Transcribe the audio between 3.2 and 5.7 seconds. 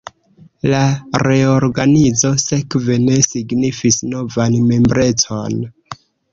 signifis novan membrecon.